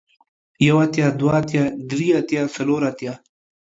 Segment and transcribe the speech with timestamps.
[0.67, 3.13] يو اتيا، دوه اتيا، دري اتيا، څلور اتيا،